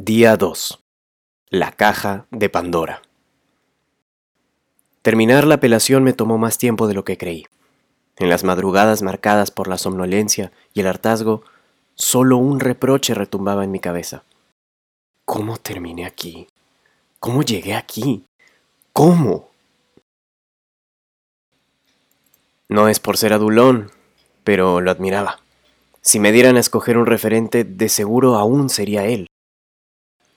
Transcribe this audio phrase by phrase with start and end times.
[0.00, 0.78] Día 2.
[1.50, 3.02] La caja de Pandora.
[5.02, 7.46] Terminar la apelación me tomó más tiempo de lo que creí.
[8.16, 11.42] En las madrugadas marcadas por la somnolencia y el hartazgo,
[11.96, 14.22] solo un reproche retumbaba en mi cabeza.
[15.24, 16.46] ¿Cómo terminé aquí?
[17.18, 18.24] ¿Cómo llegué aquí?
[18.92, 19.48] ¿Cómo?
[22.68, 23.90] No es por ser adulón,
[24.44, 25.40] pero lo admiraba.
[26.02, 29.26] Si me dieran a escoger un referente, de seguro aún sería él.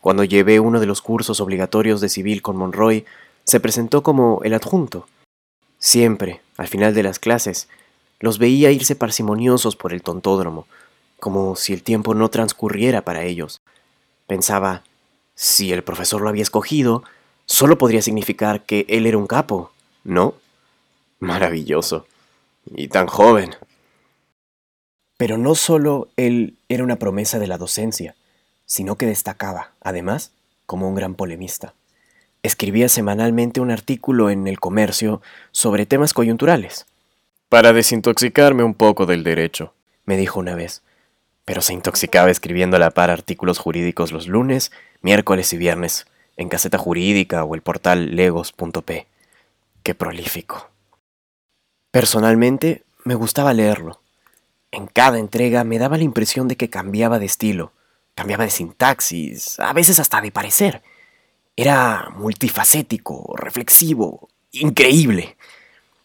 [0.00, 3.04] Cuando llevé uno de los cursos obligatorios de civil con Monroy,
[3.44, 5.06] se presentó como el adjunto.
[5.78, 7.68] Siempre, al final de las clases,
[8.20, 10.66] los veía irse parsimoniosos por el tontódromo,
[11.18, 13.60] como si el tiempo no transcurriera para ellos.
[14.26, 14.82] Pensaba,
[15.34, 17.02] si el profesor lo había escogido,
[17.46, 19.72] solo podría significar que él era un capo,
[20.04, 20.34] ¿no?
[21.20, 22.06] Maravilloso.
[22.66, 23.54] Y tan joven.
[25.16, 28.14] Pero no solo él era una promesa de la docencia,
[28.68, 30.30] sino que destacaba, además,
[30.66, 31.74] como un gran polemista.
[32.44, 36.86] Escribía semanalmente un artículo en El Comercio sobre temas coyunturales.
[37.48, 39.72] Para desintoxicarme un poco del derecho,
[40.04, 40.82] me dijo una vez,
[41.44, 46.50] pero se intoxicaba escribiendo a la par artículos jurídicos los lunes, miércoles y viernes, en
[46.50, 49.06] Caseta Jurídica o el portal legos.p.
[49.82, 50.68] Qué prolífico.
[51.90, 54.00] Personalmente, me gustaba leerlo.
[54.70, 57.72] En cada entrega me daba la impresión de que cambiaba de estilo,
[58.18, 60.82] cambiaba de sintaxis, a veces hasta de parecer.
[61.54, 65.36] Era multifacético, reflexivo, increíble.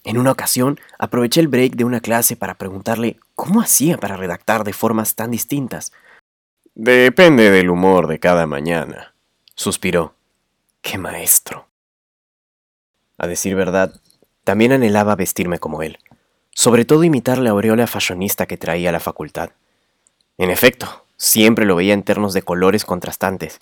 [0.04, 4.64] En una ocasión aproveché el break de una clase para preguntarle cómo hacía para redactar
[4.64, 5.92] de formas tan distintas.
[6.76, 9.16] Depende del humor de cada mañana,
[9.56, 10.14] suspiró.
[10.84, 11.68] ¡Qué maestro!
[13.18, 14.00] A decir verdad,
[14.44, 15.98] también anhelaba vestirme como él,
[16.52, 19.50] sobre todo imitar la aureola fashionista que traía a la facultad.
[20.38, 23.60] En efecto, Siempre lo veía en ternos de colores contrastantes,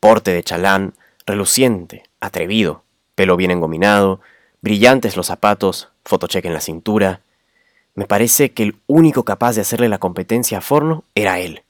[0.00, 2.82] porte de chalán, reluciente, atrevido,
[3.14, 4.20] pelo bien engominado,
[4.60, 7.20] brillantes los zapatos, fotocheque en la cintura.
[7.94, 11.62] Me parece que el único capaz de hacerle la competencia a Forno era él.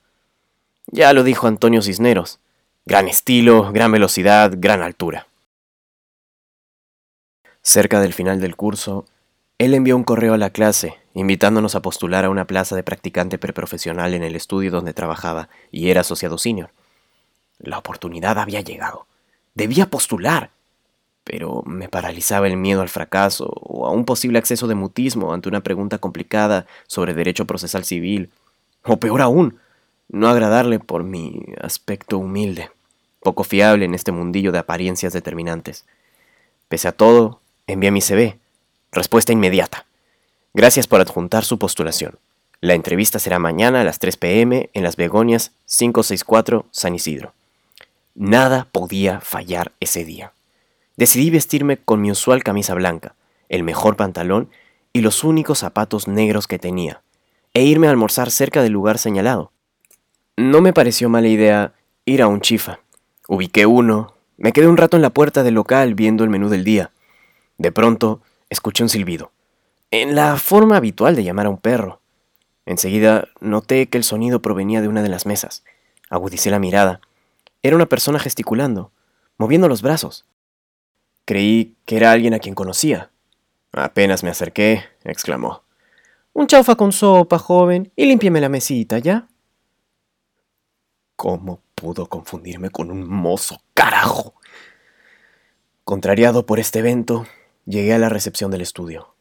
[0.87, 2.39] Ya lo dijo Antonio Cisneros,
[2.87, 5.27] gran estilo, gran velocidad, gran altura.
[7.61, 9.05] Cerca del final del curso,
[9.59, 13.39] él envió un correo a la clase invitándonos a postular a una plaza de practicante
[13.39, 16.71] preprofesional en el estudio donde trabajaba y era asociado senior.
[17.59, 19.07] La oportunidad había llegado.
[19.55, 20.51] Debía postular.
[21.25, 25.49] Pero me paralizaba el miedo al fracaso o a un posible acceso de mutismo ante
[25.49, 28.31] una pregunta complicada sobre derecho procesal civil.
[28.85, 29.59] O peor aún,
[30.09, 32.71] no agradarle por mi aspecto humilde,
[33.21, 35.87] poco fiable en este mundillo de apariencias determinantes.
[36.69, 38.39] Pese a todo, envié mi CV
[38.93, 39.86] Respuesta inmediata.
[40.57, 42.15] Gracias por adjuntar su postulación.
[42.63, 47.35] La entrevista será mañana a las 3 pm en Las Begonias 564 San Isidro.
[48.15, 50.33] Nada podía fallar ese día.
[50.97, 53.17] Decidí vestirme con mi usual camisa blanca,
[53.51, 54.49] el mejor pantalón
[54.95, 57.03] y los únicos zapatos negros que tenía,
[57.53, 59.53] e irme a almorzar cerca del lugar señalado.
[60.39, 61.75] No me pareció mala idea
[62.07, 62.81] ir a un chifa.
[63.29, 66.65] Ubiqué uno, me quedé un rato en la puerta del local viendo el menú del
[66.65, 66.93] día.
[67.59, 69.33] De pronto, escuché un silbido,
[69.91, 72.01] en la forma habitual de llamar a un perro.
[72.65, 75.65] Enseguida noté que el sonido provenía de una de las mesas.
[76.11, 77.01] Agudicé la mirada.
[77.63, 78.93] Era una persona gesticulando,
[79.39, 80.25] moviendo los brazos.
[81.25, 83.11] Creí que era alguien a quien conocía.
[83.73, 85.63] Apenas me acerqué, exclamó.
[86.33, 89.29] Un chaufa con sopa, joven, y límpiame la mesita, ¿ya?
[91.17, 94.35] ¿Cómo pudo confundirme con un mozo, carajo?
[95.85, 97.27] Contrariado por este evento,
[97.69, 99.16] Llegué a la recepción del estudio.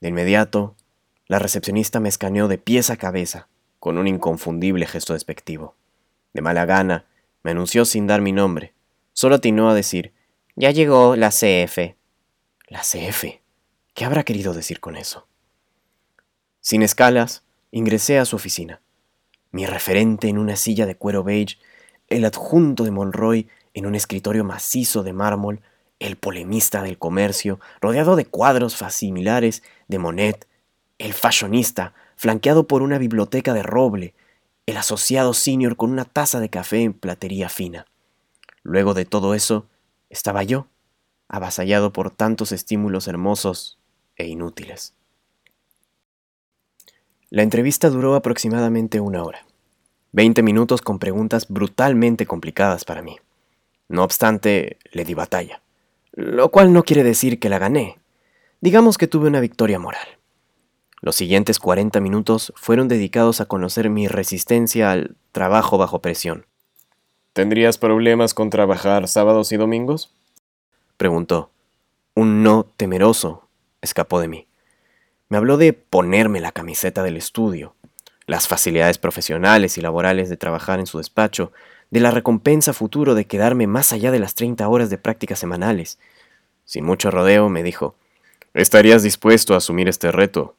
[0.00, 0.76] De inmediato,
[1.26, 3.48] la recepcionista me escaneó de pies a cabeza,
[3.78, 5.76] con un inconfundible gesto despectivo.
[6.32, 7.06] De mala gana,
[7.42, 8.74] me anunció sin dar mi nombre.
[9.12, 10.12] Solo atinó a decir,
[10.56, 11.96] ya llegó la CF.
[12.68, 13.40] ¿La CF?
[13.94, 15.26] ¿Qué habrá querido decir con eso?
[16.60, 18.80] Sin escalas, ingresé a su oficina.
[19.50, 21.58] Mi referente en una silla de cuero beige,
[22.08, 25.62] el adjunto de Monroy en un escritorio macizo de mármol,
[26.00, 30.46] el polemista del comercio, rodeado de cuadros fasimilares de Monet,
[30.98, 34.14] el fashionista, flanqueado por una biblioteca de roble,
[34.66, 37.86] el asociado senior con una taza de café en platería fina.
[38.62, 39.66] Luego de todo eso,
[40.10, 40.66] estaba yo,
[41.28, 43.78] avasallado por tantos estímulos hermosos
[44.16, 44.94] e inútiles.
[47.30, 49.46] La entrevista duró aproximadamente una hora,
[50.12, 53.16] veinte minutos con preguntas brutalmente complicadas para mí.
[53.88, 55.62] No obstante, le di batalla
[56.18, 58.00] lo cual no quiere decir que la gané.
[58.60, 60.18] Digamos que tuve una victoria moral.
[61.00, 66.44] Los siguientes 40 minutos fueron dedicados a conocer mi resistencia al trabajo bajo presión.
[67.34, 70.12] ¿Tendrías problemas con trabajar sábados y domingos?
[70.96, 71.52] Preguntó.
[72.16, 73.48] Un no temeroso
[73.80, 74.48] escapó de mí.
[75.28, 77.76] Me habló de ponerme la camiseta del estudio,
[78.26, 81.52] las facilidades profesionales y laborales de trabajar en su despacho,
[81.90, 85.98] de la recompensa futuro de quedarme más allá de las 30 horas de prácticas semanales.
[86.64, 87.94] Sin mucho rodeo me dijo,
[88.54, 90.54] ¿estarías dispuesto a asumir este reto?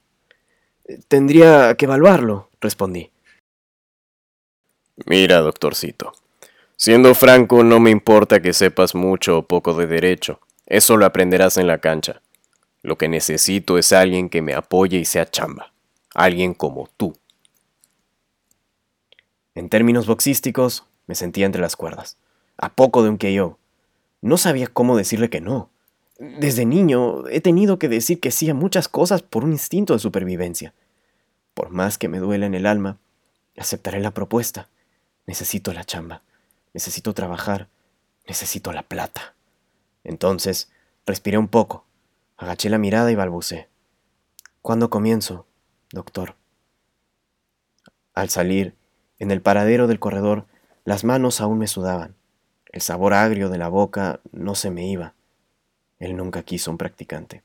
[1.07, 3.11] Tendría que evaluarlo, respondí.
[5.05, 6.13] Mira, doctorcito,
[6.75, 10.39] siendo franco, no me importa que sepas mucho o poco de derecho.
[10.65, 12.21] Eso lo aprenderás en la cancha.
[12.81, 15.73] Lo que necesito es alguien que me apoye y sea chamba.
[16.13, 17.15] Alguien como tú.
[19.55, 22.17] En términos boxísticos, me sentía entre las cuerdas,
[22.55, 23.57] a poco de un KO.
[24.21, 25.71] No sabía cómo decirle que no.
[26.19, 29.99] Desde niño he tenido que decir que sí a muchas cosas por un instinto de
[29.99, 30.71] supervivencia.
[31.55, 32.99] Por más que me duela en el alma,
[33.57, 34.69] aceptaré la propuesta.
[35.25, 36.21] Necesito la chamba.
[36.75, 37.69] Necesito trabajar.
[38.27, 39.33] Necesito la plata.
[40.03, 40.69] Entonces,
[41.07, 41.85] respiré un poco,
[42.37, 43.67] agaché la mirada y balbucé.
[44.61, 45.47] ¿Cuándo comienzo,
[45.91, 46.35] doctor?
[48.13, 48.75] Al salir,
[49.17, 50.45] en el paradero del corredor,
[50.89, 52.15] las manos aún me sudaban.
[52.65, 55.13] El sabor agrio de la boca no se me iba.
[55.99, 57.43] Él nunca quiso un practicante.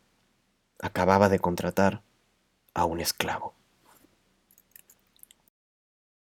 [0.81, 2.01] Acababa de contratar
[2.73, 3.54] a un esclavo.